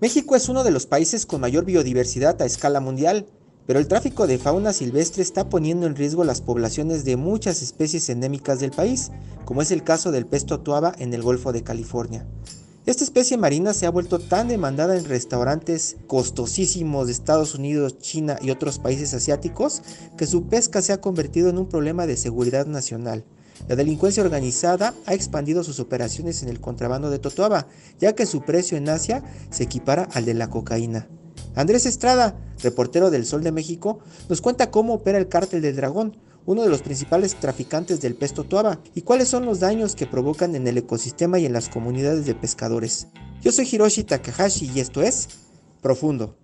México 0.00 0.36
es 0.36 0.48
uno 0.48 0.62
de 0.62 0.70
los 0.70 0.86
países 0.86 1.26
con 1.26 1.40
mayor 1.40 1.64
biodiversidad 1.64 2.40
a 2.40 2.46
escala 2.46 2.78
mundial, 2.78 3.26
pero 3.66 3.80
el 3.80 3.88
tráfico 3.88 4.28
de 4.28 4.38
fauna 4.38 4.72
silvestre 4.72 5.24
está 5.24 5.48
poniendo 5.48 5.88
en 5.88 5.96
riesgo 5.96 6.22
las 6.22 6.40
poblaciones 6.40 7.04
de 7.04 7.16
muchas 7.16 7.62
especies 7.62 8.08
endémicas 8.08 8.60
del 8.60 8.70
país, 8.70 9.10
como 9.44 9.60
es 9.60 9.72
el 9.72 9.82
caso 9.82 10.12
del 10.12 10.24
pez 10.24 10.46
totuaba 10.46 10.94
en 10.98 11.12
el 11.14 11.22
Golfo 11.24 11.52
de 11.52 11.64
California. 11.64 12.28
Esta 12.86 13.02
especie 13.02 13.36
marina 13.38 13.74
se 13.74 13.86
ha 13.86 13.90
vuelto 13.90 14.20
tan 14.20 14.46
demandada 14.46 14.96
en 14.96 15.04
restaurantes 15.04 15.96
costosísimos 16.06 17.08
de 17.08 17.12
Estados 17.12 17.56
Unidos, 17.56 17.98
China 17.98 18.38
y 18.40 18.50
otros 18.50 18.78
países 18.78 19.14
asiáticos 19.14 19.82
que 20.16 20.28
su 20.28 20.44
pesca 20.44 20.80
se 20.80 20.92
ha 20.92 21.00
convertido 21.00 21.50
en 21.50 21.58
un 21.58 21.68
problema 21.68 22.06
de 22.06 22.16
seguridad 22.16 22.66
nacional. 22.66 23.24
La 23.66 23.76
delincuencia 23.76 24.22
organizada 24.22 24.94
ha 25.06 25.14
expandido 25.14 25.64
sus 25.64 25.80
operaciones 25.80 26.42
en 26.42 26.48
el 26.48 26.60
contrabando 26.60 27.10
de 27.10 27.18
Totoaba, 27.18 27.66
ya 27.98 28.14
que 28.14 28.26
su 28.26 28.42
precio 28.42 28.78
en 28.78 28.88
Asia 28.88 29.22
se 29.50 29.64
equipara 29.64 30.08
al 30.12 30.24
de 30.24 30.34
la 30.34 30.48
cocaína. 30.48 31.08
Andrés 31.54 31.86
Estrada, 31.86 32.38
reportero 32.62 33.10
del 33.10 33.26
Sol 33.26 33.42
de 33.42 33.52
México, 33.52 33.98
nos 34.28 34.40
cuenta 34.40 34.70
cómo 34.70 34.94
opera 34.94 35.18
el 35.18 35.28
cártel 35.28 35.62
del 35.62 35.76
dragón, 35.76 36.16
uno 36.46 36.62
de 36.62 36.70
los 36.70 36.82
principales 36.82 37.34
traficantes 37.34 38.00
del 38.00 38.14
pez 38.14 38.32
Totoaba, 38.32 38.80
y 38.94 39.02
cuáles 39.02 39.28
son 39.28 39.44
los 39.44 39.60
daños 39.60 39.94
que 39.94 40.06
provocan 40.06 40.54
en 40.54 40.66
el 40.66 40.78
ecosistema 40.78 41.38
y 41.38 41.46
en 41.46 41.52
las 41.52 41.68
comunidades 41.68 42.26
de 42.26 42.34
pescadores. 42.34 43.08
Yo 43.42 43.52
soy 43.52 43.68
Hiroshi 43.70 44.04
Takahashi 44.04 44.70
y 44.74 44.80
esto 44.80 45.02
es 45.02 45.28
Profundo. 45.82 46.36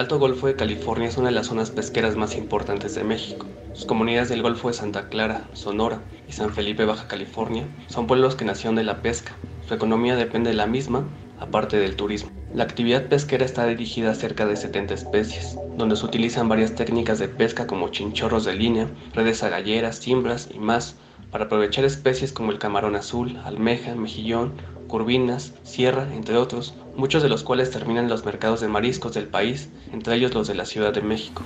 Alto 0.00 0.18
Golfo 0.18 0.46
de 0.46 0.56
California 0.56 1.08
es 1.08 1.18
una 1.18 1.28
de 1.28 1.34
las 1.34 1.48
zonas 1.48 1.70
pesqueras 1.70 2.16
más 2.16 2.34
importantes 2.34 2.94
de 2.94 3.04
México. 3.04 3.44
Sus 3.74 3.84
comunidades 3.84 4.30
del 4.30 4.40
Golfo 4.40 4.68
de 4.68 4.74
Santa 4.74 5.10
Clara, 5.10 5.46
Sonora 5.52 6.00
y 6.26 6.32
San 6.32 6.54
Felipe, 6.54 6.86
Baja 6.86 7.06
California, 7.06 7.66
son 7.86 8.06
pueblos 8.06 8.34
que 8.34 8.46
nacieron 8.46 8.76
de 8.76 8.82
la 8.82 9.02
pesca. 9.02 9.36
Su 9.68 9.74
economía 9.74 10.16
depende 10.16 10.48
de 10.48 10.56
la 10.56 10.66
misma, 10.66 11.06
aparte 11.38 11.76
del 11.76 11.96
turismo. 11.96 12.30
La 12.54 12.64
actividad 12.64 13.08
pesquera 13.08 13.44
está 13.44 13.66
dirigida 13.66 14.12
a 14.12 14.14
cerca 14.14 14.46
de 14.46 14.56
70 14.56 14.94
especies, 14.94 15.58
donde 15.76 15.96
se 15.96 16.06
utilizan 16.06 16.48
varias 16.48 16.74
técnicas 16.74 17.18
de 17.18 17.28
pesca 17.28 17.66
como 17.66 17.90
chinchorros 17.90 18.46
de 18.46 18.54
línea, 18.54 18.88
redes 19.12 19.42
agalleras, 19.42 20.00
cimbras 20.00 20.48
y 20.50 20.60
más, 20.60 20.96
para 21.30 21.44
aprovechar 21.44 21.84
especies 21.84 22.32
como 22.32 22.52
el 22.52 22.58
camarón 22.58 22.96
azul, 22.96 23.38
almeja, 23.44 23.94
mejillón, 23.94 24.54
curvinas, 24.90 25.54
sierra, 25.62 26.12
entre 26.12 26.36
otros, 26.36 26.74
muchos 26.96 27.22
de 27.22 27.28
los 27.28 27.44
cuales 27.44 27.70
terminan 27.70 28.08
los 28.08 28.24
mercados 28.24 28.60
de 28.60 28.66
mariscos 28.66 29.14
del 29.14 29.28
país, 29.28 29.70
entre 29.92 30.16
ellos 30.16 30.34
los 30.34 30.48
de 30.48 30.56
la 30.56 30.66
Ciudad 30.66 30.92
de 30.92 31.00
México. 31.00 31.44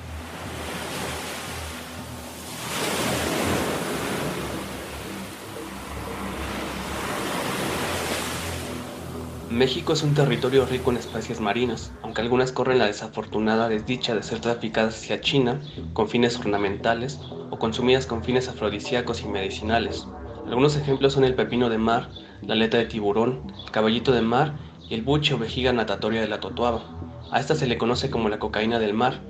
México 9.50 9.92
es 9.92 10.02
un 10.02 10.14
territorio 10.14 10.66
rico 10.66 10.90
en 10.90 10.96
especies 10.96 11.40
marinas, 11.40 11.92
aunque 12.02 12.22
algunas 12.22 12.50
corren 12.50 12.78
la 12.78 12.86
desafortunada 12.86 13.68
desdicha 13.68 14.14
de 14.14 14.22
ser 14.22 14.40
traficadas 14.40 14.96
hacia 14.96 15.20
China 15.20 15.60
con 15.92 16.08
fines 16.08 16.38
ornamentales 16.38 17.20
o 17.50 17.58
consumidas 17.58 18.06
con 18.06 18.24
fines 18.24 18.48
afrodisíacos 18.48 19.22
y 19.22 19.28
medicinales. 19.28 20.08
Algunos 20.46 20.76
ejemplos 20.76 21.12
son 21.12 21.24
el 21.24 21.34
pepino 21.34 21.70
de 21.70 21.78
mar, 21.78 22.10
la 22.46 22.54
aleta 22.54 22.78
de 22.78 22.86
tiburón, 22.86 23.52
el 23.64 23.70
caballito 23.70 24.12
de 24.12 24.22
mar 24.22 24.54
y 24.88 24.94
el 24.94 25.02
buche 25.02 25.34
o 25.34 25.38
vejiga 25.38 25.72
natatoria 25.72 26.20
de 26.20 26.28
la 26.28 26.40
totuaba. 26.40 26.82
A 27.30 27.40
esta 27.40 27.54
se 27.54 27.66
le 27.66 27.78
conoce 27.78 28.10
como 28.10 28.28
la 28.28 28.38
cocaína 28.38 28.78
del 28.78 28.94
mar, 28.94 29.20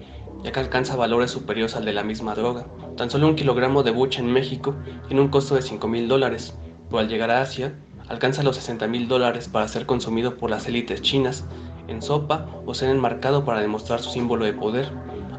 ya 0.43 0.53
que 0.53 0.61
alcanza 0.61 0.97
valores 0.97 1.31
superiores 1.31 1.77
al 1.77 1.85
de 1.85 1.93
la 1.93 2.03
misma 2.03 2.35
droga. 2.35 2.67
Tan 2.97 3.11
solo 3.11 3.27
un 3.27 3.37
kilogramo 3.37 3.83
de 3.83 3.93
buche 3.93 4.21
en 4.21 4.33
México 4.33 4.75
tiene 5.07 5.23
un 5.23 5.29
costo 5.29 5.55
de 5.55 5.63
5 5.63 5.89
mil 5.89 6.09
dólares, 6.09 6.57
pero 6.89 6.99
al 6.99 7.09
llegar 7.09 7.31
a 7.31 7.41
Asia 7.41 7.75
alcanza 8.09 8.43
los 8.43 8.57
60 8.57 8.87
mil 8.89 9.09
dólares 9.09 9.49
para 9.49 9.69
ser 9.69 9.87
consumido 9.87 10.37
por 10.37 10.51
las 10.51 10.69
élites 10.69 11.01
chinas 11.01 11.45
en 11.89 12.03
sopa 12.03 12.47
o 12.67 12.75
ser 12.75 12.91
enmarcado 12.91 13.45
para 13.45 13.61
demostrar 13.61 14.01
su 14.01 14.11
símbolo 14.11 14.45
de 14.45 14.53
poder, 14.53 14.91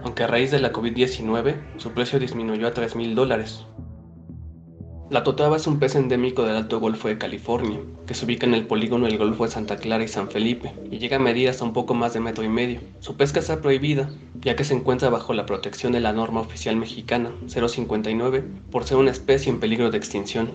aunque 0.03 0.23
a 0.23 0.27
raíz 0.27 0.51
de 0.51 0.59
la 0.59 0.71
COVID-19 0.71 1.55
su 1.77 1.91
precio 1.91 2.19
disminuyó 2.19 2.67
a 2.67 2.73
3 2.73 2.95
mil 2.95 3.15
dólares. 3.15 3.65
La 5.15 5.23
totaba 5.23 5.55
es 5.55 5.65
un 5.65 5.79
pez 5.79 5.95
endémico 5.95 6.43
del 6.43 6.57
Alto 6.57 6.81
Golfo 6.81 7.07
de 7.07 7.17
California, 7.17 7.79
que 8.05 8.13
se 8.13 8.25
ubica 8.25 8.45
en 8.45 8.53
el 8.53 8.67
polígono 8.67 9.05
del 9.05 9.17
Golfo 9.17 9.45
de 9.45 9.51
Santa 9.51 9.77
Clara 9.77 10.03
y 10.03 10.09
San 10.09 10.29
Felipe, 10.29 10.73
y 10.91 10.97
llega 10.97 11.15
a 11.15 11.21
medir 11.21 11.47
hasta 11.47 11.63
un 11.63 11.71
poco 11.71 11.93
más 11.93 12.13
de 12.13 12.19
metro 12.19 12.43
y 12.43 12.49
medio. 12.49 12.81
Su 12.99 13.15
pesca 13.15 13.39
está 13.39 13.61
prohibida, 13.61 14.09
ya 14.41 14.57
que 14.57 14.65
se 14.65 14.73
encuentra 14.73 15.09
bajo 15.09 15.31
la 15.31 15.45
protección 15.45 15.93
de 15.93 16.01
la 16.01 16.11
norma 16.11 16.41
oficial 16.41 16.75
mexicana 16.75 17.31
059 17.47 18.43
por 18.69 18.83
ser 18.83 18.97
una 18.97 19.11
especie 19.11 19.49
en 19.49 19.61
peligro 19.61 19.89
de 19.89 19.97
extinción. 19.97 20.51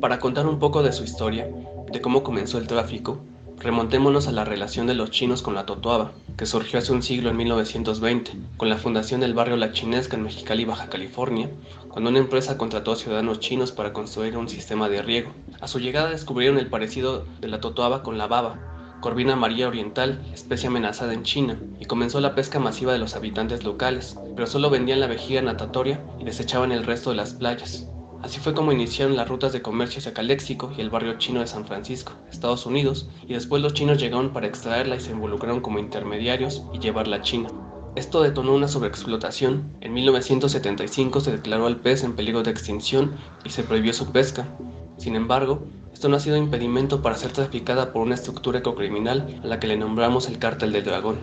Para 0.00 0.18
contar 0.18 0.48
un 0.48 0.58
poco 0.58 0.82
de 0.82 0.90
su 0.90 1.04
historia, 1.04 1.46
de 1.92 2.00
cómo 2.00 2.24
comenzó 2.24 2.58
el 2.58 2.66
tráfico, 2.66 3.20
remontémonos 3.62 4.26
a 4.26 4.32
la 4.32 4.44
relación 4.44 4.86
de 4.86 4.94
los 4.94 5.10
chinos 5.10 5.40
con 5.40 5.54
la 5.54 5.66
totoaba, 5.66 6.12
que 6.36 6.46
surgió 6.46 6.80
hace 6.80 6.92
un 6.92 7.02
siglo 7.02 7.30
en 7.30 7.36
1920, 7.36 8.32
con 8.56 8.68
la 8.68 8.76
fundación 8.76 9.20
del 9.20 9.34
barrio 9.34 9.56
La 9.56 9.72
Chinesca 9.72 10.16
en 10.16 10.24
Mexicali, 10.24 10.64
Baja 10.64 10.88
California, 10.88 11.48
cuando 11.88 12.10
una 12.10 12.18
empresa 12.18 12.58
contrató 12.58 12.92
a 12.92 12.96
ciudadanos 12.96 13.38
chinos 13.38 13.70
para 13.70 13.92
construir 13.92 14.36
un 14.36 14.48
sistema 14.48 14.88
de 14.88 15.02
riego. 15.02 15.30
A 15.60 15.68
su 15.68 15.78
llegada 15.78 16.10
descubrieron 16.10 16.58
el 16.58 16.66
parecido 16.66 17.24
de 17.40 17.48
la 17.48 17.60
totoaba 17.60 18.02
con 18.02 18.18
la 18.18 18.26
baba, 18.26 18.58
Corvina 19.02 19.32
amarilla 19.32 19.66
oriental, 19.66 20.20
especie 20.32 20.68
amenazada 20.68 21.12
en 21.12 21.24
China, 21.24 21.58
y 21.80 21.86
comenzó 21.86 22.20
la 22.20 22.36
pesca 22.36 22.60
masiva 22.60 22.92
de 22.92 23.00
los 23.00 23.16
habitantes 23.16 23.64
locales, 23.64 24.16
pero 24.36 24.46
solo 24.46 24.70
vendían 24.70 25.00
la 25.00 25.08
vejiga 25.08 25.42
natatoria 25.42 26.00
y 26.20 26.24
desechaban 26.24 26.70
el 26.70 26.84
resto 26.84 27.10
de 27.10 27.16
las 27.16 27.34
playas. 27.34 27.88
Así 28.22 28.38
fue 28.38 28.54
como 28.54 28.70
iniciaron 28.70 29.16
las 29.16 29.28
rutas 29.28 29.52
de 29.52 29.62
comercio 29.62 29.98
hacia 29.98 30.14
Caléxico 30.14 30.72
y 30.76 30.80
el 30.80 30.90
barrio 30.90 31.18
chino 31.18 31.40
de 31.40 31.48
San 31.48 31.66
Francisco, 31.66 32.12
Estados 32.30 32.66
Unidos, 32.66 33.08
y 33.26 33.34
después 33.34 33.60
los 33.60 33.74
chinos 33.74 33.98
llegaron 33.98 34.32
para 34.32 34.46
extraerla 34.46 34.94
y 34.94 35.00
se 35.00 35.10
involucraron 35.10 35.60
como 35.60 35.80
intermediarios 35.80 36.62
y 36.72 36.78
llevarla 36.78 37.16
a 37.16 37.22
China. 37.22 37.50
Esto 37.96 38.22
detonó 38.22 38.54
una 38.54 38.68
sobreexplotación. 38.68 39.76
En 39.80 39.92
1975 39.92 41.20
se 41.20 41.32
declaró 41.32 41.66
al 41.66 41.80
pez 41.80 42.04
en 42.04 42.14
peligro 42.14 42.42
de 42.42 42.52
extinción 42.52 43.16
y 43.44 43.50
se 43.50 43.64
prohibió 43.64 43.92
su 43.92 44.12
pesca. 44.12 44.48
Sin 44.96 45.16
embargo, 45.16 45.66
esto 45.92 46.08
no 46.08 46.16
ha 46.16 46.20
sido 46.20 46.36
impedimento 46.36 47.02
para 47.02 47.16
ser 47.16 47.32
traficada 47.32 47.92
por 47.92 48.02
una 48.02 48.14
estructura 48.14 48.60
ecocriminal 48.60 49.40
a 49.42 49.46
la 49.46 49.60
que 49.60 49.66
le 49.66 49.76
nombramos 49.76 50.28
el 50.28 50.38
cártel 50.38 50.72
del 50.72 50.84
dragón. 50.84 51.18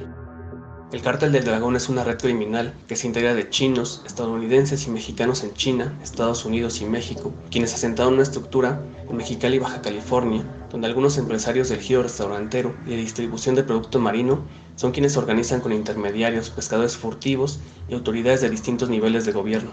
El 0.92 1.04
cártel 1.04 1.32
del 1.32 1.46
dragón 1.46 1.76
es 1.76 1.88
una 1.88 2.04
red 2.04 2.18
criminal 2.18 2.74
que 2.88 2.96
se 2.96 3.06
integra 3.06 3.36
de 3.36 3.48
chinos, 3.48 4.02
estadounidenses 4.08 4.88
y 4.88 4.90
mexicanos 4.90 5.44
en 5.44 5.54
China, 5.54 5.96
Estados 6.02 6.46
Unidos 6.46 6.82
y 6.82 6.86
México, 6.86 7.32
quienes 7.52 7.76
asentaron 7.76 8.16
una 8.16 8.24
estructura 8.24 8.82
en 9.08 9.16
Mexicali, 9.16 9.60
Baja 9.60 9.84
California, 9.84 10.44
donde 10.72 10.88
algunos 10.88 11.20
empresarios 11.20 11.70
del 11.70 11.80
giro 11.80 12.02
restaurantero 12.02 12.76
y 12.88 12.90
de 12.90 12.98
distribución 12.98 13.54
de 13.54 13.64
producto 13.64 14.00
marino 14.00 14.46
son 14.78 14.92
quienes 14.92 15.16
organizan 15.16 15.62
con 15.62 15.74
intermediarios, 15.74 16.50
pescadores 16.50 16.98
furtivos 16.98 17.60
y 17.88 17.94
autoridades 17.94 18.42
de 18.42 18.50
distintos 18.50 18.90
niveles 18.90 19.26
de 19.28 19.32
gobierno. 19.32 19.70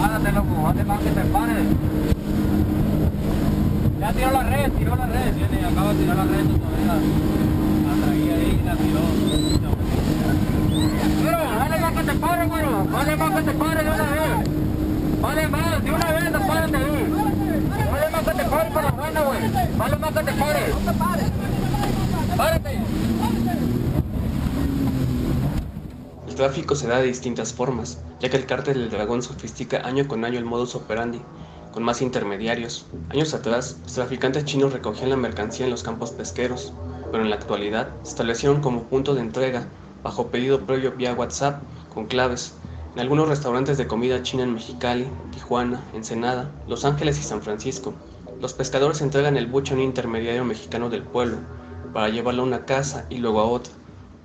Párate, 0.00 0.32
loco, 0.32 0.72
que 0.74 1.10
te. 1.10 1.22
Ya 4.00 4.12
tiró 4.12 4.32
la 4.32 4.42
red, 4.42 4.72
tiró 4.72 4.96
la 4.96 5.06
red. 5.06 5.32
Viene, 5.36 5.64
acaba 5.64 5.94
de 5.94 6.00
tirar 6.00 6.16
la 6.16 6.24
red 6.24 6.44
todavía. 6.44 6.94
La 7.86 8.04
traía 8.04 8.34
ahí 8.34 8.60
y 8.60 8.66
la 8.66 8.74
tiró. 8.74 9.11
Dale 12.22 13.16
más 13.16 13.30
que 13.30 13.42
te 13.42 13.52
te 13.52 13.58
pares 13.58 13.84
de 13.84 13.90
una 13.90 14.10
vez. 14.10 15.50
Más, 15.50 15.84
de 15.84 15.90
una 15.90 16.12
vez, 16.12 16.30
no 16.30 16.46
párate 16.46 16.76
ahí. 16.76 17.14
Vale 17.92 18.10
más 18.10 18.22
que 18.22 18.30
te 18.30 18.44
pares 18.44 18.72
para 18.72 19.10
la 19.10 19.20
güey. 19.22 19.48
Más 19.76 19.90
que 19.90 20.22
te 20.24 20.32
pares. 20.32 20.74
Párate. 22.36 22.78
El 26.28 26.34
tráfico 26.34 26.74
se 26.74 26.88
da 26.88 26.98
de 26.98 27.06
distintas 27.06 27.52
formas, 27.52 27.98
ya 28.20 28.30
que 28.30 28.36
el 28.36 28.46
cártel 28.46 28.74
del 28.74 28.90
dragón 28.90 29.22
sofistica 29.22 29.82
año 29.84 30.08
con 30.08 30.24
año 30.24 30.38
el 30.38 30.44
modus 30.44 30.74
operandi, 30.74 31.20
con 31.72 31.82
más 31.82 32.00
intermediarios. 32.00 32.86
Años 33.10 33.34
atrás, 33.34 33.76
los 33.82 33.94
traficantes 33.94 34.44
chinos 34.44 34.72
recogían 34.72 35.10
la 35.10 35.16
mercancía 35.16 35.66
en 35.66 35.72
los 35.72 35.82
campos 35.82 36.10
pesqueros, 36.12 36.72
pero 37.10 37.22
en 37.22 37.30
la 37.30 37.36
actualidad 37.36 37.90
se 38.02 38.10
establecieron 38.10 38.60
como 38.62 38.84
punto 38.84 39.14
de 39.14 39.20
entrega, 39.20 39.66
bajo 40.02 40.28
pedido 40.28 40.60
previo 40.60 40.92
vía 40.92 41.12
WhatsApp, 41.12 41.62
con 41.92 42.06
claves, 42.06 42.54
en 42.94 43.00
algunos 43.00 43.28
restaurantes 43.28 43.78
de 43.78 43.86
comida 43.86 44.22
china 44.22 44.42
en 44.42 44.54
Mexicali, 44.54 45.06
Tijuana, 45.32 45.80
Ensenada, 45.94 46.50
Los 46.68 46.84
Ángeles 46.84 47.18
y 47.18 47.22
San 47.22 47.42
Francisco. 47.42 47.94
Los 48.40 48.54
pescadores 48.54 49.00
entregan 49.00 49.36
el 49.36 49.46
buche 49.46 49.72
a 49.72 49.76
un 49.76 49.82
intermediario 49.82 50.44
mexicano 50.44 50.90
del 50.90 51.02
pueblo, 51.02 51.38
para 51.92 52.08
llevarlo 52.08 52.42
a 52.42 52.46
una 52.46 52.64
casa 52.64 53.06
y 53.10 53.18
luego 53.18 53.40
a 53.40 53.44
otra. 53.44 53.72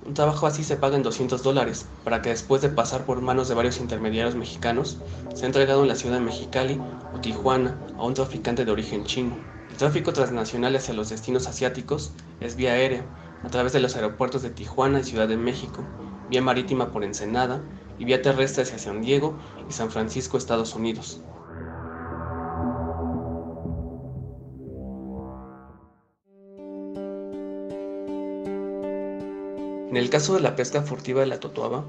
Un 0.06 0.14
trabajo 0.14 0.46
así 0.46 0.64
se 0.64 0.76
paga 0.76 0.96
en 0.96 1.02
200 1.02 1.42
dólares, 1.42 1.86
para 2.04 2.22
que 2.22 2.30
después 2.30 2.62
de 2.62 2.70
pasar 2.70 3.04
por 3.04 3.20
manos 3.20 3.48
de 3.48 3.54
varios 3.54 3.78
intermediarios 3.78 4.34
mexicanos, 4.34 4.98
sea 5.34 5.46
entregado 5.46 5.82
en 5.82 5.88
la 5.88 5.94
ciudad 5.94 6.16
de 6.16 6.24
Mexicali 6.24 6.80
o 7.14 7.20
Tijuana 7.20 7.76
a 7.98 8.04
un 8.04 8.14
traficante 8.14 8.64
de 8.64 8.72
origen 8.72 9.04
chino. 9.04 9.36
El 9.70 9.76
tráfico 9.76 10.12
transnacional 10.12 10.74
hacia 10.76 10.94
los 10.94 11.10
destinos 11.10 11.46
asiáticos 11.46 12.12
es 12.40 12.56
vía 12.56 12.72
aérea, 12.72 13.04
a 13.44 13.48
través 13.48 13.72
de 13.72 13.80
los 13.80 13.94
aeropuertos 13.96 14.42
de 14.42 14.50
Tijuana 14.50 15.00
y 15.00 15.04
Ciudad 15.04 15.28
de 15.28 15.36
México, 15.36 15.84
vía 16.28 16.42
marítima 16.42 16.92
por 16.92 17.04
Ensenada 17.04 17.68
y 17.96 18.04
vía 18.04 18.22
terrestre 18.22 18.62
hacia 18.64 18.78
San 18.78 19.00
Diego 19.02 19.40
y 19.66 19.72
San 19.74 19.90
Francisco, 19.90 20.38
Estados 20.38 20.74
Unidos. 20.76 21.26
En 29.90 29.96
el 29.96 30.10
caso 30.10 30.34
de 30.34 30.40
la 30.40 30.54
pesca 30.54 30.82
furtiva 30.82 31.20
de 31.20 31.26
la 31.26 31.40
totoaba, 31.40 31.86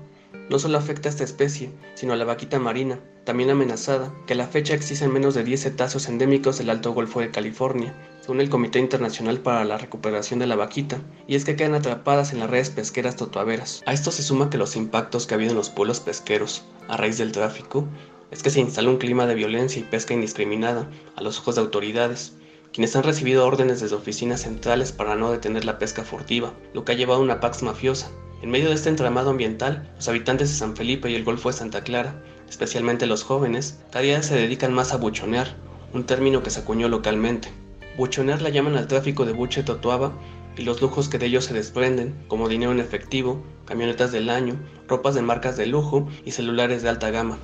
no 0.50 0.57
solo 0.57 0.78
afecta 0.78 1.10
a 1.10 1.12
esta 1.12 1.25
especie, 1.25 1.69
sino 1.96 2.13
a 2.13 2.16
la 2.16 2.24
vaquita 2.24 2.57
marina, 2.57 3.01
también 3.25 3.50
amenazada, 3.50 4.13
que 4.25 4.34
a 4.34 4.38
la 4.38 4.48
fecha 4.48 4.74
existen 4.74 5.12
menos 5.12 5.36
de 5.36 5.44
10 5.44 5.63
cetáceos 5.63 6.07
endémicos 6.07 6.57
del 6.57 6.69
Alto 6.69 6.94
Golfo 6.94 7.19
de 7.19 7.30
California, 7.30 7.94
según 8.22 8.40
el 8.40 8.50
Comité 8.50 8.80
Internacional 8.80 9.42
para 9.42 9.66
la 9.66 9.78
Recuperación 9.78 10.40
de 10.40 10.48
la 10.48 10.56
Vaquita, 10.56 11.01
y 11.28 11.36
es 11.36 11.44
que 11.44 11.57
quedan 11.57 11.75
atrapadas 11.75 12.31
en 12.31 12.40
las 12.40 12.50
redes 12.50 12.69
pesqueras 12.69 13.18
totoaveras. 13.18 13.84
A 13.86 13.92
esto 13.92 14.12
se 14.12 14.24
suma 14.24 14.50
que 14.50 14.57
los 14.57 14.78
impactos 14.78 15.28
que 15.28 15.34
ha 15.34 15.36
habido 15.36 15.52
en 15.52 15.57
los 15.57 15.69
pueblos 15.69 16.00
pesqueros, 16.00 16.63
a 16.88 16.95
raíz 16.95 17.18
del 17.18 17.34
tráfico, 17.34 17.86
es 18.31 18.42
que 18.44 18.50
se 18.50 18.62
instala 18.62 18.90
un 18.90 18.98
clima 18.98 19.25
de 19.25 19.36
violencia 19.36 19.81
y 19.81 19.84
pesca 19.84 20.13
indiscriminada 20.13 20.90
a 21.18 21.22
los 21.22 21.40
ojos 21.40 21.56
de 21.56 21.62
autoridades, 21.62 22.34
quienes 22.74 22.95
han 22.95 23.04
recibido 23.04 23.48
órdenes 23.48 23.80
desde 23.80 23.95
oficinas 23.95 24.42
centrales 24.42 24.92
para 24.92 25.16
no 25.16 25.31
detener 25.31 25.66
la 25.66 25.80
pesca 25.80 26.04
furtiva, 26.04 26.54
lo 26.74 26.86
que 26.86 26.92
ha 26.92 26.95
llevado 26.95 27.19
a 27.19 27.24
una 27.24 27.39
pax 27.39 27.63
mafiosa. 27.63 28.12
En 28.42 28.51
medio 28.51 28.69
de 28.69 28.75
este 28.75 28.89
entramado 28.89 29.31
ambiental, 29.31 29.92
los 29.95 30.07
habitantes 30.07 30.50
de 30.50 30.56
San 30.56 30.75
Felipe 30.75 31.10
y 31.10 31.16
el 31.16 31.24
Golfo 31.24 31.50
de 31.50 31.57
Santa 31.57 31.83
Clara, 31.83 32.24
especialmente 32.48 33.07
los 33.07 33.24
jóvenes, 33.24 33.80
cada 33.92 34.04
día 34.04 34.24
se 34.24 34.36
dedican 34.36 34.74
más 34.74 34.94
a 34.94 34.98
buchonear, 34.98 35.56
un 35.94 36.06
término 36.06 36.44
que 36.44 36.51
se 36.51 36.62
acuñó 36.62 36.88
localmente. 36.88 37.50
Buchonear 37.98 38.42
la 38.42 38.50
llaman 38.50 38.77
al 38.77 38.88
tráfico 38.88 39.25
de 39.25 39.33
buche 39.33 39.63
totuaba 39.63 40.13
y 40.56 40.62
los 40.62 40.81
lujos 40.81 41.10
que 41.10 41.18
de 41.18 41.25
ellos 41.25 41.45
se 41.45 41.54
desprenden, 41.54 42.16
como 42.27 42.48
dinero 42.48 42.71
en 42.71 42.80
efectivo, 42.80 43.44
camionetas 43.66 44.12
del 44.12 44.30
año, 44.30 44.56
ropas 44.88 45.16
de 45.16 45.21
marcas 45.21 45.57
de 45.57 45.66
lujo 45.66 46.07
y 46.24 46.31
celulares 46.31 46.83
de 46.83 46.89
alta 46.89 47.10
gama. 47.10 47.39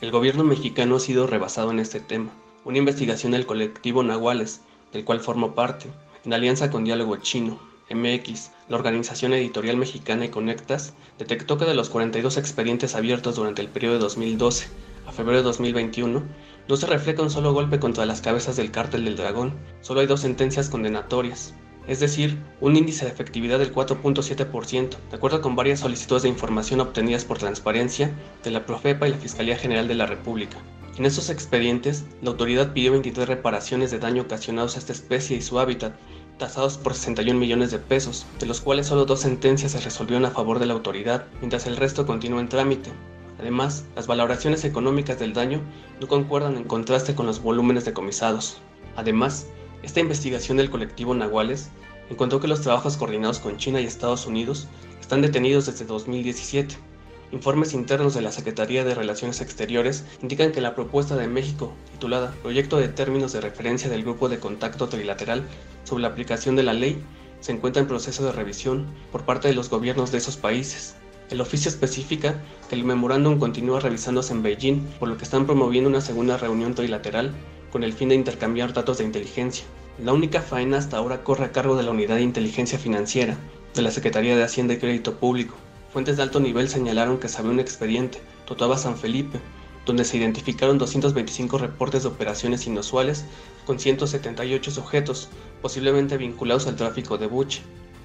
El 0.00 0.10
gobierno 0.10 0.44
mexicano 0.44 0.96
ha 0.96 1.00
sido 1.00 1.26
rebasado 1.26 1.70
en 1.70 1.78
este 1.78 2.00
tema 2.00 2.30
una 2.64 2.78
investigación 2.78 3.32
del 3.32 3.46
colectivo 3.46 4.02
Nahuales, 4.02 4.60
del 4.92 5.04
cual 5.04 5.20
formó 5.20 5.54
parte, 5.54 5.88
en 6.24 6.32
alianza 6.32 6.70
con 6.70 6.84
Diálogo 6.84 7.16
Chino, 7.16 7.58
MX, 7.90 8.50
la 8.68 8.76
organización 8.76 9.32
editorial 9.32 9.76
mexicana 9.76 10.26
y 10.26 10.28
Conectas, 10.28 10.92
detectó 11.18 11.58
que 11.58 11.64
de 11.64 11.74
los 11.74 11.88
42 11.88 12.36
expedientes 12.36 12.94
abiertos 12.94 13.36
durante 13.36 13.62
el 13.62 13.68
periodo 13.68 13.94
de 13.94 14.00
2012 14.00 14.68
a 15.06 15.12
febrero 15.12 15.38
de 15.38 15.44
2021, 15.44 16.22
no 16.68 16.76
se 16.76 16.86
refleja 16.86 17.22
un 17.22 17.30
solo 17.30 17.52
golpe 17.52 17.80
contra 17.80 18.06
las 18.06 18.20
cabezas 18.20 18.56
del 18.56 18.70
cártel 18.70 19.04
del 19.04 19.16
dragón, 19.16 19.54
solo 19.80 20.00
hay 20.00 20.06
dos 20.06 20.20
sentencias 20.20 20.68
condenatorias, 20.68 21.54
es 21.88 21.98
decir, 21.98 22.38
un 22.60 22.76
índice 22.76 23.06
de 23.06 23.10
efectividad 23.10 23.58
del 23.58 23.74
4.7%, 23.74 24.96
de 25.10 25.16
acuerdo 25.16 25.40
con 25.40 25.56
varias 25.56 25.80
solicitudes 25.80 26.22
de 26.22 26.28
información 26.28 26.80
obtenidas 26.80 27.24
por 27.24 27.38
transparencia 27.38 28.12
de 28.44 28.50
la 28.50 28.66
Profepa 28.66 29.08
y 29.08 29.12
la 29.12 29.16
Fiscalía 29.16 29.56
General 29.56 29.88
de 29.88 29.94
la 29.94 30.06
República. 30.06 30.58
En 31.00 31.06
estos 31.06 31.30
expedientes, 31.30 32.04
la 32.20 32.28
autoridad 32.28 32.74
pidió 32.74 32.92
23 32.92 33.26
reparaciones 33.26 33.90
de 33.90 33.98
daño 33.98 34.20
ocasionados 34.24 34.76
a 34.76 34.80
esta 34.80 34.92
especie 34.92 35.34
y 35.34 35.40
su 35.40 35.58
hábitat, 35.58 35.94
tasados 36.36 36.76
por 36.76 36.92
61 36.92 37.40
millones 37.40 37.70
de 37.70 37.78
pesos, 37.78 38.26
de 38.38 38.44
los 38.44 38.60
cuales 38.60 38.88
solo 38.88 39.06
dos 39.06 39.20
sentencias 39.20 39.72
se 39.72 39.80
resolvieron 39.80 40.26
a 40.26 40.30
favor 40.30 40.58
de 40.58 40.66
la 40.66 40.74
autoridad, 40.74 41.24
mientras 41.38 41.66
el 41.66 41.78
resto 41.78 42.04
continúa 42.04 42.42
en 42.42 42.50
trámite. 42.50 42.90
Además, 43.38 43.86
las 43.96 44.08
valoraciones 44.08 44.62
económicas 44.66 45.18
del 45.18 45.32
daño 45.32 45.62
no 46.02 46.06
concuerdan 46.06 46.58
en 46.58 46.64
contraste 46.64 47.14
con 47.14 47.24
los 47.24 47.40
volúmenes 47.40 47.86
decomisados. 47.86 48.58
Además, 48.94 49.46
esta 49.82 50.00
investigación 50.00 50.58
del 50.58 50.68
colectivo 50.68 51.14
Nahuales 51.14 51.70
encontró 52.10 52.40
que 52.40 52.48
los 52.48 52.60
trabajos 52.60 52.98
coordinados 52.98 53.38
con 53.38 53.56
China 53.56 53.80
y 53.80 53.86
Estados 53.86 54.26
Unidos 54.26 54.68
están 55.00 55.22
detenidos 55.22 55.64
desde 55.64 55.86
2017 55.86 56.89
Informes 57.32 57.74
internos 57.74 58.12
de 58.14 58.22
la 58.22 58.32
Secretaría 58.32 58.84
de 58.84 58.96
Relaciones 58.96 59.40
Exteriores 59.40 60.04
indican 60.20 60.50
que 60.50 60.60
la 60.60 60.74
propuesta 60.74 61.14
de 61.16 61.28
México, 61.28 61.72
titulada 61.92 62.34
Proyecto 62.42 62.76
de 62.78 62.88
Términos 62.88 63.32
de 63.32 63.40
Referencia 63.40 63.88
del 63.88 64.02
Grupo 64.02 64.28
de 64.28 64.40
Contacto 64.40 64.88
Trilateral 64.88 65.44
sobre 65.84 66.02
la 66.02 66.08
aplicación 66.08 66.56
de 66.56 66.64
la 66.64 66.72
ley, 66.72 67.00
se 67.38 67.52
encuentra 67.52 67.82
en 67.82 67.88
proceso 67.88 68.24
de 68.24 68.32
revisión 68.32 68.86
por 69.12 69.24
parte 69.24 69.46
de 69.46 69.54
los 69.54 69.70
gobiernos 69.70 70.10
de 70.10 70.18
esos 70.18 70.36
países. 70.36 70.96
El 71.30 71.40
oficio 71.40 71.68
especifica 71.68 72.42
que 72.68 72.74
el 72.74 72.82
memorándum 72.82 73.38
continúa 73.38 73.78
revisándose 73.78 74.32
en 74.32 74.42
Beijing, 74.42 74.80
por 74.98 75.08
lo 75.08 75.16
que 75.16 75.22
están 75.22 75.46
promoviendo 75.46 75.88
una 75.88 76.00
segunda 76.00 76.36
reunión 76.36 76.74
trilateral 76.74 77.32
con 77.70 77.84
el 77.84 77.92
fin 77.92 78.08
de 78.08 78.16
intercambiar 78.16 78.72
datos 78.72 78.98
de 78.98 79.04
inteligencia. 79.04 79.64
La 80.02 80.12
única 80.12 80.42
faena 80.42 80.78
hasta 80.78 80.96
ahora 80.96 81.22
corre 81.22 81.44
a 81.44 81.52
cargo 81.52 81.76
de 81.76 81.84
la 81.84 81.92
Unidad 81.92 82.16
de 82.16 82.22
Inteligencia 82.22 82.76
Financiera 82.76 83.36
de 83.72 83.82
la 83.82 83.92
Secretaría 83.92 84.34
de 84.34 84.42
Hacienda 84.42 84.74
y 84.74 84.78
Crédito 84.78 85.14
Público, 85.14 85.54
Fuentes 85.92 86.16
de 86.16 86.22
alto 86.22 86.38
nivel 86.38 86.68
señalaron 86.68 87.18
que 87.18 87.28
se 87.28 87.42
un 87.42 87.58
expediente, 87.58 88.22
Totoaba 88.46 88.78
San 88.78 88.96
Felipe, 88.96 89.40
donde 89.84 90.04
se 90.04 90.18
identificaron 90.18 90.78
225 90.78 91.58
reportes 91.58 92.04
de 92.04 92.10
operaciones 92.10 92.68
inusuales 92.68 93.24
con 93.66 93.80
178 93.80 94.70
sujetos, 94.70 95.30
posiblemente 95.60 96.16
vinculados 96.16 96.68
al 96.68 96.76
tráfico 96.76 97.18
de 97.18 97.26
buche. 97.26 97.62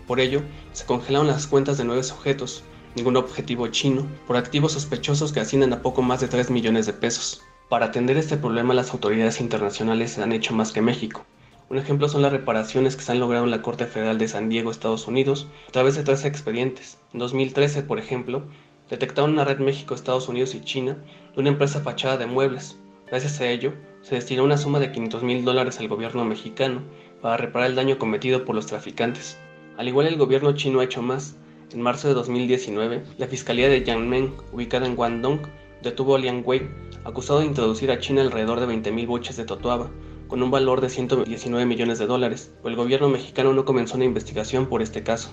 Por 0.08 0.20
ello, 0.20 0.42
se 0.74 0.86
congelaron 0.86 1.28
las 1.28 1.46
cuentas 1.46 1.78
de 1.78 1.84
nueve 1.84 2.02
sujetos, 2.02 2.64
ningún 2.96 3.18
objetivo 3.18 3.68
chino, 3.68 4.08
por 4.26 4.38
activos 4.38 4.72
sospechosos 4.72 5.32
que 5.32 5.42
ascienden 5.42 5.74
a 5.74 5.84
poco 5.84 6.02
más 6.02 6.22
de 6.22 6.28
3 6.28 6.50
millones 6.50 6.88
de 6.88 6.94
pesos. 6.94 7.44
Para 7.70 7.88
atender 7.88 8.18
este 8.18 8.38
problema, 8.38 8.74
las 8.74 8.94
autoridades 8.94 9.40
internacionales 9.40 10.14
se 10.14 10.24
han 10.24 10.32
hecho 10.32 10.56
más 10.56 10.72
que 10.72 10.82
México. 10.82 11.24
Un 11.68 11.80
ejemplo 11.80 12.08
son 12.08 12.22
las 12.22 12.32
reparaciones 12.32 12.96
que 12.96 13.02
se 13.02 13.12
han 13.12 13.20
logrado 13.20 13.44
en 13.44 13.50
la 13.50 13.64
Corte 13.64 13.88
Federal 13.88 14.20
de 14.20 14.28
San 14.28 14.50
Diego, 14.50 14.70
Estados 14.70 15.08
Unidos, 15.08 15.48
a 15.68 15.72
través 15.72 15.96
de 15.96 16.04
tres 16.04 16.24
expedientes. 16.24 17.00
En 17.12 17.20
2013, 17.20 17.82
por 17.82 17.98
ejemplo, 17.98 18.44
detectaron 18.88 19.32
una 19.32 19.46
red 19.46 19.58
México, 19.58 19.96
Estados 19.96 20.30
Unidos 20.30 20.54
y 20.54 20.62
China 20.62 20.96
de 21.34 21.42
una 21.42 21.50
empresa 21.50 21.82
fachada 21.82 22.18
de 22.18 22.28
muebles. 22.28 22.78
Gracias 23.08 23.42
a 23.42 23.48
ello, 23.50 23.74
se 24.04 24.14
destinó 24.14 24.44
una 24.44 24.58
suma 24.58 24.80
de 24.80 24.92
500 24.92 25.24
mil 25.24 25.44
dólares 25.44 25.80
al 25.80 25.88
gobierno 25.88 26.24
mexicano 26.24 26.84
para 27.20 27.38
reparar 27.38 27.72
el 27.72 27.76
daño 27.76 27.98
cometido 27.98 28.46
por 28.46 28.54
los 28.54 28.68
traficantes. 28.68 29.40
Al 29.78 29.88
igual 29.88 30.06
el 30.06 30.18
gobierno 30.18 30.54
chino 30.54 30.82
ha 30.82 30.84
hecho 30.84 31.02
más. 31.02 31.36
En 31.74 31.82
marzo 31.82 32.08
de 32.08 32.14
2019, 32.14 33.04
la 33.18 33.26
Fiscalía 33.28 33.70
de 33.70 33.84
Yangmeng, 33.84 34.38
ubicada 34.54 34.86
en 34.86 34.96
Guangdong, 34.96 35.42
detuvo 35.82 36.16
a 36.16 36.20
Liang 36.20 36.44
Wei, 36.46 36.70
acusado 37.06 37.40
de 37.40 37.48
introducir 37.48 37.90
a 37.90 37.98
China 37.98 38.22
alrededor 38.22 38.60
de 38.60 38.68
20.000 38.68 39.08
buches 39.08 39.36
de 39.36 39.46
totoaba, 39.46 39.90
con 40.28 40.42
un 40.44 40.52
valor 40.52 40.82
de 40.82 40.90
119 40.90 41.66
millones 41.66 42.00
de 42.00 42.08
dólares, 42.08 42.52
pero 42.58 42.70
el 42.70 42.76
gobierno 42.76 43.10
mexicano 43.10 43.54
no 43.54 43.66
comenzó 43.66 43.96
una 43.96 44.06
investigación 44.06 44.68
por 44.68 44.82
este 44.82 45.04
caso. 45.04 45.30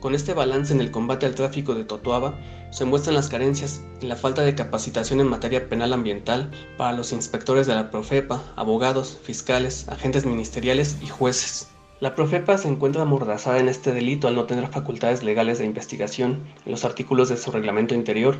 Con 0.00 0.14
este 0.14 0.32
balance 0.32 0.72
en 0.72 0.80
el 0.80 0.90
combate 0.90 1.26
al 1.26 1.34
tráfico 1.34 1.74
de 1.74 1.84
Totoaba, 1.84 2.34
se 2.70 2.86
muestran 2.86 3.16
las 3.16 3.28
carencias 3.28 3.82
y 4.00 4.06
la 4.06 4.16
falta 4.16 4.42
de 4.42 4.54
capacitación 4.54 5.20
en 5.20 5.28
materia 5.28 5.68
penal 5.68 5.92
ambiental 5.92 6.50
para 6.78 6.96
los 6.96 7.12
inspectores 7.12 7.66
de 7.66 7.74
la 7.74 7.90
Profepa, 7.90 8.42
abogados, 8.56 9.18
fiscales, 9.22 9.88
agentes 9.88 10.24
ministeriales 10.24 10.96
y 11.02 11.08
jueces. 11.08 11.68
La 12.00 12.14
Profepa 12.14 12.56
se 12.56 12.68
encuentra 12.68 13.02
amordazada 13.02 13.58
en 13.58 13.68
este 13.68 13.92
delito 13.92 14.26
al 14.26 14.36
no 14.36 14.44
tener 14.44 14.68
facultades 14.68 15.22
legales 15.22 15.58
de 15.58 15.66
investigación 15.66 16.44
en 16.64 16.72
los 16.72 16.86
artículos 16.86 17.28
de 17.28 17.36
su 17.36 17.50
reglamento 17.50 17.94
interior, 17.94 18.38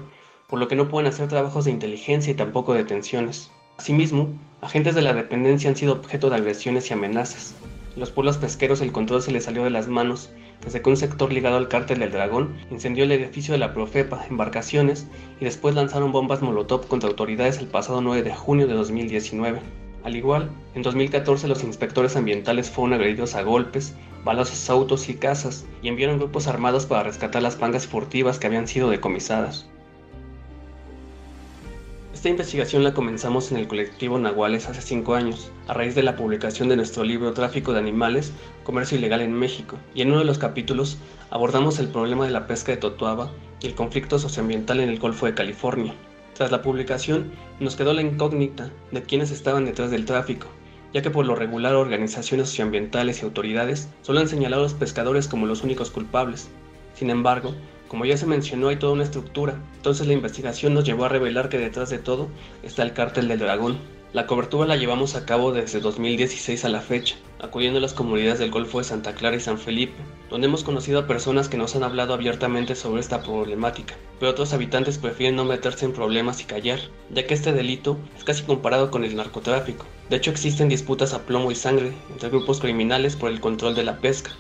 por 0.49 0.59
lo 0.59 0.67
que 0.67 0.77
no 0.77 0.89
pueden 0.89 1.09
hacer 1.09 1.29
trabajos 1.29 1.67
de 1.67 1.73
inteligencia 1.73 2.31
y 2.31 2.37
tampoco 2.37 2.73
detenciones. 2.73 3.51
Asimismo, 3.81 4.29
agentes 4.61 4.95
de 4.95 5.01
la 5.01 5.15
dependencia 5.15 5.71
han 5.71 5.75
sido 5.75 5.95
objeto 5.95 6.29
de 6.29 6.37
agresiones 6.37 6.91
y 6.91 6.93
amenazas. 6.93 7.55
En 7.95 8.01
los 8.01 8.11
pueblos 8.11 8.37
pesqueros 8.37 8.83
el 8.83 8.93
control 8.93 9.23
se 9.23 9.33
les 9.33 9.45
salió 9.45 9.65
de 9.65 9.71
las 9.71 9.89
manos 9.89 10.29
desde 10.63 10.83
que 10.83 10.91
un 10.91 10.99
sector 10.99 11.33
ligado 11.33 11.57
al 11.57 11.69
cártel 11.69 12.01
del 12.01 12.13
dragón 12.13 12.59
incendió 12.71 13.05
el 13.05 13.13
edificio 13.13 13.53
de 13.53 13.59
la 13.59 13.73
Profepa, 13.73 14.27
embarcaciones, 14.29 15.09
y 15.41 15.47
después 15.47 15.75
lanzaron 15.75 16.13
bombas 16.13 16.43
Molotov 16.43 16.89
contra 16.89 17.09
autoridades 17.09 17.57
el 17.57 17.69
pasado 17.69 18.03
9 18.03 18.23
de 18.23 18.35
junio 18.35 18.67
de 18.67 18.75
2019. 18.75 19.61
Al 20.05 20.15
igual, 20.15 20.51
en 20.75 20.83
2014 20.83 21.49
los 21.49 21.65
inspectores 21.65 22.17
ambientales 22.17 22.69
fueron 22.69 22.93
agredidos 22.93 23.35
a 23.35 23.41
golpes, 23.41 23.95
balazos 24.27 24.69
a 24.69 24.75
autos 24.75 25.09
y 25.09 25.15
casas, 25.15 25.65
y 25.81 25.89
enviaron 25.89 26.19
grupos 26.19 26.49
armados 26.49 26.85
para 26.85 27.05
rescatar 27.05 27.43
las 27.43 27.57
pangas 27.57 27.87
furtivas 27.87 28.39
que 28.39 28.47
habían 28.47 28.69
sido 28.69 28.91
decomisadas. 28.91 29.70
Esta 32.21 32.29
investigación 32.29 32.85
la 32.85 32.93
comenzamos 32.93 33.51
en 33.51 33.57
el 33.57 33.67
colectivo 33.67 34.19
Nahuales 34.19 34.69
hace 34.69 34.83
5 34.83 35.15
años, 35.15 35.51
a 35.67 35.73
raíz 35.73 35.95
de 35.95 36.03
la 36.03 36.17
publicación 36.17 36.69
de 36.69 36.77
nuestro 36.77 37.03
libro 37.03 37.33
Tráfico 37.33 37.73
de 37.73 37.79
Animales, 37.79 38.35
Comercio 38.63 38.99
Ilegal 38.99 39.23
en 39.23 39.33
México, 39.33 39.79
y 39.95 40.03
en 40.03 40.09
uno 40.09 40.19
de 40.19 40.27
los 40.27 40.37
capítulos 40.37 40.99
abordamos 41.31 41.79
el 41.79 41.89
problema 41.89 42.27
de 42.27 42.31
la 42.31 42.47
pesca 42.47 42.73
de 42.73 42.77
totuaba 42.77 43.31
y 43.63 43.69
el 43.69 43.75
conflicto 43.75 44.19
socioambiental 44.19 44.81
en 44.81 44.91
el 44.91 44.99
Golfo 44.99 45.25
de 45.25 45.33
California. 45.33 45.95
Tras 46.35 46.53
la 46.53 46.61
publicación, 46.61 47.33
nos 47.59 47.75
quedó 47.75 47.95
la 47.95 48.03
incógnita 48.03 48.71
de 48.91 49.03
quiénes 49.03 49.31
estaban 49.31 49.65
detrás 49.65 49.91
del 49.91 50.05
tráfico, 50.05 50.47
ya 50.93 51.01
que 51.01 51.09
por 51.09 51.25
lo 51.25 51.37
regular 51.37 51.75
organizaciones 51.75 52.51
socioambientales 52.51 53.23
y 53.23 53.25
autoridades 53.25 53.89
solo 54.03 54.21
han 54.21 54.29
señalado 54.29 54.61
a 54.61 54.65
los 54.65 54.75
pescadores 54.75 55.27
como 55.27 55.47
los 55.47 55.63
únicos 55.63 55.91
culpables. 55.91 56.51
Sin 56.93 57.09
embargo, 57.09 57.55
como 57.91 58.05
ya 58.05 58.17
se 58.17 58.25
mencionó, 58.25 58.69
hay 58.69 58.77
toda 58.77 58.93
una 58.93 59.03
estructura, 59.03 59.61
entonces 59.75 60.07
la 60.07 60.13
investigación 60.13 60.75
nos 60.75 60.85
llevó 60.85 61.07
a 61.07 61.09
revelar 61.09 61.49
que 61.49 61.59
detrás 61.59 61.91
de 61.91 61.99
todo 61.99 62.29
está 62.63 62.85
el 62.85 62.93
cártel 62.93 63.27
del 63.27 63.41
dragón. 63.41 63.79
La 64.13 64.29
cobertura 64.29 64.69
la 64.69 64.77
llevamos 64.77 65.17
a 65.17 65.27
cabo 65.27 65.51
desde 65.51 65.81
2016 65.81 66.65
a 66.65 66.69
la 66.69 66.83
fecha, 66.83 67.17
acudiendo 67.41 67.81
a 67.81 67.83
las 67.83 67.93
comunidades 67.93 68.39
del 68.39 68.53
Golfo 68.53 68.79
de 68.79 68.85
Santa 68.85 69.13
Clara 69.15 69.35
y 69.35 69.41
San 69.41 69.59
Felipe, 69.59 69.97
donde 70.31 70.47
hemos 70.47 70.63
conocido 70.63 71.01
a 71.01 71.09
personas 71.09 71.49
que 71.49 71.57
nos 71.57 71.75
han 71.75 71.83
hablado 71.83 72.15
abiertamente 72.15 72.77
sobre 72.77 73.01
esta 73.01 73.25
problemática, 73.25 73.97
pero 74.21 74.31
otros 74.31 74.53
habitantes 74.53 74.99
prefieren 74.99 75.35
no 75.35 75.45
meterse 75.45 75.85
en 75.85 75.93
problemas 75.93 76.41
y 76.41 76.45
callar, 76.45 76.79
ya 77.13 77.27
que 77.27 77.35
este 77.35 77.53
delito 77.53 77.99
es 78.17 78.23
casi 78.23 78.45
comparado 78.45 78.93
con 78.93 79.03
el 79.03 79.17
narcotráfico. 79.17 79.85
De 80.11 80.17
hecho 80.17 80.31
existen 80.31 80.69
disputas 80.69 81.13
a 81.13 81.27
plomo 81.27 81.51
y 81.51 81.57
sangre 81.57 81.93
entre 82.13 82.29
grupos 82.29 82.61
criminales 82.61 83.17
por 83.17 83.33
el 83.33 83.41
control 83.41 83.75
de 83.75 83.83
la 83.83 83.99
pesca. 83.99 84.31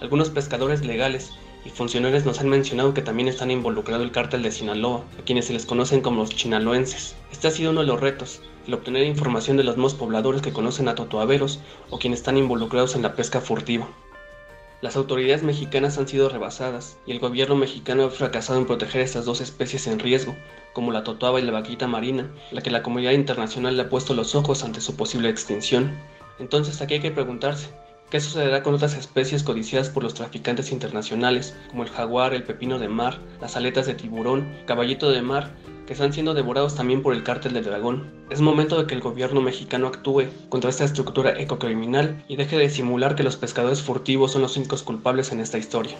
Algunos 0.00 0.30
pescadores 0.30 0.84
legales 0.84 1.30
y 1.64 1.70
funcionarios 1.70 2.24
nos 2.24 2.40
han 2.40 2.48
mencionado 2.48 2.94
que 2.94 3.02
también 3.02 3.28
están 3.28 3.50
involucrado 3.50 4.02
el 4.02 4.12
cártel 4.12 4.42
de 4.42 4.52
Sinaloa, 4.52 5.04
a 5.18 5.22
quienes 5.24 5.46
se 5.46 5.52
les 5.52 5.66
conocen 5.66 6.00
como 6.00 6.22
los 6.22 6.30
chinaloenses. 6.30 7.16
Este 7.30 7.48
ha 7.48 7.50
sido 7.50 7.70
uno 7.70 7.80
de 7.80 7.86
los 7.86 8.00
retos, 8.00 8.40
el 8.66 8.74
obtener 8.74 9.04
información 9.04 9.56
de 9.56 9.64
los 9.64 9.76
más 9.76 9.94
pobladores 9.94 10.42
que 10.42 10.52
conocen 10.52 10.88
a 10.88 10.94
totoaveros 10.94 11.60
o 11.90 11.98
quienes 11.98 12.20
están 12.20 12.36
involucrados 12.36 12.94
en 12.94 13.02
la 13.02 13.14
pesca 13.14 13.40
furtiva. 13.40 13.88
Las 14.80 14.96
autoridades 14.96 15.42
mexicanas 15.42 15.98
han 15.98 16.08
sido 16.08 16.30
rebasadas 16.30 16.96
y 17.04 17.12
el 17.12 17.18
gobierno 17.18 17.54
mexicano 17.54 18.04
ha 18.04 18.10
fracasado 18.10 18.58
en 18.58 18.66
proteger 18.66 19.02
estas 19.02 19.26
dos 19.26 19.42
especies 19.42 19.86
en 19.86 19.98
riesgo, 19.98 20.34
como 20.72 20.90
la 20.90 21.04
totoaba 21.04 21.38
y 21.38 21.42
la 21.42 21.52
vaquita 21.52 21.86
marina, 21.86 22.30
la 22.50 22.62
que 22.62 22.70
la 22.70 22.82
comunidad 22.82 23.12
internacional 23.12 23.76
le 23.76 23.82
ha 23.82 23.88
puesto 23.90 24.14
los 24.14 24.34
ojos 24.34 24.64
ante 24.64 24.80
su 24.80 24.96
posible 24.96 25.28
extinción. 25.28 25.98
Entonces 26.38 26.80
aquí 26.80 26.94
hay 26.94 27.00
que 27.00 27.10
preguntarse, 27.10 27.68
¿Qué 28.10 28.18
sucederá 28.18 28.64
con 28.64 28.74
otras 28.74 28.96
especies 28.96 29.44
codiciadas 29.44 29.88
por 29.88 30.02
los 30.02 30.14
traficantes 30.14 30.72
internacionales, 30.72 31.54
como 31.68 31.84
el 31.84 31.90
jaguar, 31.90 32.34
el 32.34 32.42
pepino 32.42 32.80
de 32.80 32.88
mar, 32.88 33.20
las 33.40 33.54
aletas 33.54 33.86
de 33.86 33.94
tiburón, 33.94 34.52
caballito 34.66 35.12
de 35.12 35.22
mar, 35.22 35.54
que 35.86 35.92
están 35.92 36.12
siendo 36.12 36.34
devorados 36.34 36.74
también 36.74 37.02
por 37.02 37.14
el 37.14 37.22
cártel 37.22 37.52
del 37.52 37.66
dragón? 37.66 38.10
Es 38.28 38.40
momento 38.40 38.76
de 38.76 38.88
que 38.88 38.96
el 38.96 39.00
gobierno 39.00 39.40
mexicano 39.40 39.86
actúe 39.86 40.24
contra 40.48 40.70
esta 40.70 40.84
estructura 40.84 41.40
ecocriminal 41.40 42.24
y 42.26 42.34
deje 42.34 42.58
de 42.58 42.68
simular 42.68 43.14
que 43.14 43.22
los 43.22 43.36
pescadores 43.36 43.80
furtivos 43.80 44.32
son 44.32 44.42
los 44.42 44.56
únicos 44.56 44.82
culpables 44.82 45.30
en 45.30 45.38
esta 45.38 45.58
historia. 45.58 45.96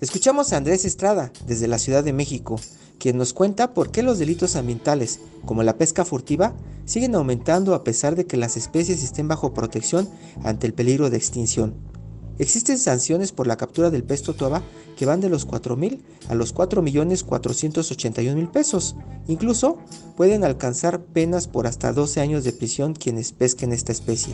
Escuchamos 0.00 0.52
a 0.52 0.56
Andrés 0.56 0.86
Estrada, 0.86 1.30
desde 1.46 1.68
la 1.68 1.78
Ciudad 1.78 2.02
de 2.02 2.14
México, 2.14 2.58
quien 2.98 3.18
nos 3.18 3.34
cuenta 3.34 3.74
por 3.74 3.90
qué 3.90 4.02
los 4.02 4.18
delitos 4.18 4.56
ambientales, 4.56 5.20
como 5.44 5.62
la 5.62 5.76
pesca 5.76 6.06
furtiva, 6.06 6.54
siguen 6.86 7.14
aumentando 7.14 7.74
a 7.74 7.84
pesar 7.84 8.16
de 8.16 8.24
que 8.24 8.38
las 8.38 8.56
especies 8.56 9.02
estén 9.02 9.28
bajo 9.28 9.52
protección 9.52 10.08
ante 10.42 10.66
el 10.66 10.72
peligro 10.72 11.10
de 11.10 11.18
extinción. 11.18 11.74
Existen 12.38 12.78
sanciones 12.78 13.32
por 13.32 13.46
la 13.46 13.58
captura 13.58 13.90
del 13.90 14.02
pez 14.02 14.22
totoaba 14.22 14.62
que 14.96 15.04
van 15.04 15.20
de 15.20 15.28
los 15.28 15.46
4.000 15.46 16.00
a 16.30 16.34
los 16.34 16.54
4.481.000 16.54 18.50
pesos. 18.50 18.96
Incluso 19.28 19.76
pueden 20.16 20.44
alcanzar 20.44 21.02
penas 21.02 21.46
por 21.46 21.66
hasta 21.66 21.92
12 21.92 22.22
años 22.22 22.42
de 22.44 22.54
prisión 22.54 22.94
quienes 22.94 23.32
pesquen 23.32 23.74
esta 23.74 23.92
especie. 23.92 24.32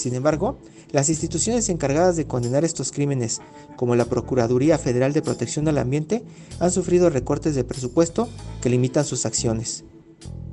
Sin 0.00 0.14
embargo, 0.14 0.56
las 0.92 1.10
instituciones 1.10 1.68
encargadas 1.68 2.16
de 2.16 2.26
condenar 2.26 2.64
estos 2.64 2.90
crímenes, 2.90 3.42
como 3.76 3.96
la 3.96 4.06
Procuraduría 4.06 4.78
Federal 4.78 5.12
de 5.12 5.20
Protección 5.20 5.68
al 5.68 5.76
Ambiente, 5.76 6.24
han 6.58 6.70
sufrido 6.70 7.10
recortes 7.10 7.54
de 7.54 7.64
presupuesto 7.64 8.26
que 8.62 8.70
limitan 8.70 9.04
sus 9.04 9.26
acciones. 9.26 9.84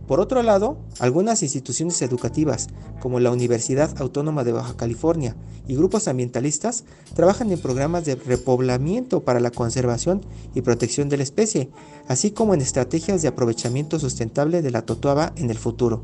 Por 0.05 0.19
otro 0.19 0.43
lado, 0.43 0.79
algunas 0.99 1.43
instituciones 1.43 2.01
educativas, 2.01 2.67
como 2.99 3.21
la 3.21 3.31
Universidad 3.31 4.01
Autónoma 4.01 4.43
de 4.43 4.51
Baja 4.51 4.75
California 4.75 5.37
y 5.65 5.75
grupos 5.75 6.09
ambientalistas, 6.09 6.83
trabajan 7.13 7.49
en 7.49 7.59
programas 7.59 8.03
de 8.03 8.15
repoblamiento 8.15 9.23
para 9.23 9.39
la 9.39 9.51
conservación 9.51 10.25
y 10.55 10.61
protección 10.61 11.07
de 11.07 11.15
la 11.15 11.23
especie, 11.23 11.69
así 12.09 12.31
como 12.31 12.53
en 12.53 12.59
estrategias 12.59 13.21
de 13.21 13.29
aprovechamiento 13.29 13.97
sustentable 13.97 14.61
de 14.61 14.71
la 14.71 14.81
totoaba 14.81 15.31
en 15.37 15.49
el 15.49 15.57
futuro. 15.57 16.03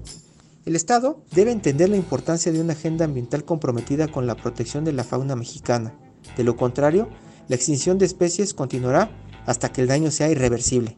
El 0.66 0.78
Estado 0.78 1.26
debe 1.32 1.52
entender 1.52 1.90
la 1.90 1.98
importancia 1.98 2.50
de 2.52 2.62
una 2.62 2.72
agenda 2.72 3.04
ambiental 3.04 3.44
comprometida 3.44 4.08
con 4.08 4.28
la 4.28 4.36
protección 4.36 4.86
de 4.86 4.94
la 4.94 5.04
fauna 5.04 5.36
mexicana. 5.36 5.94
De 6.38 6.46
lo 6.46 6.56
contrario, 6.56 7.10
la 7.50 7.58
extinción 7.58 7.98
de 7.98 8.06
especies 8.06 8.54
continuará 8.54 9.10
hasta 9.46 9.74
que 9.74 9.82
el 9.82 9.88
daño 9.88 10.10
sea 10.10 10.30
irreversible. 10.30 10.98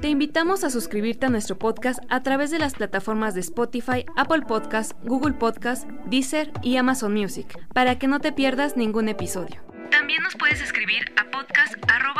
Te 0.00 0.08
invitamos 0.08 0.62
a 0.62 0.70
suscribirte 0.70 1.26
a 1.26 1.30
nuestro 1.30 1.58
podcast 1.58 1.98
a 2.08 2.22
través 2.22 2.52
de 2.52 2.60
las 2.60 2.74
plataformas 2.74 3.34
de 3.34 3.40
Spotify, 3.40 4.04
Apple 4.16 4.42
Podcast, 4.46 4.92
Google 5.04 5.34
Podcast, 5.34 5.88
Deezer 6.06 6.52
y 6.62 6.76
Amazon 6.76 7.12
Music, 7.12 7.58
para 7.74 7.98
que 7.98 8.06
no 8.06 8.20
te 8.20 8.30
pierdas 8.30 8.76
ningún 8.76 9.08
episodio. 9.08 9.60
También 9.90 10.22
nos 10.22 10.36
puedes 10.36 10.60
escribir 10.60 11.02
a 11.02 11.07